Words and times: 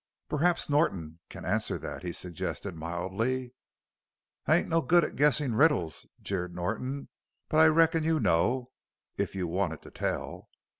"Perhaps 0.29 0.67
Norton 0.67 1.19
can 1.29 1.45
answer 1.45 1.77
that?" 1.77 2.01
he 2.01 2.11
suggested 2.11 2.73
mildly. 2.75 3.53
"I 4.47 4.55
ain't 4.55 4.67
no 4.67 4.81
good 4.81 5.03
at 5.03 5.15
guessin' 5.15 5.53
riddles," 5.53 6.07
jeered 6.19 6.55
Norton. 6.55 7.09
"But 7.49 7.57
I 7.59 7.67
reckon 7.67 8.03
you 8.03 8.19
know 8.19 8.71
if 9.17 9.35
you 9.35 9.45
wanted 9.45 9.83
to 9.83 9.91
tell." 9.91 10.49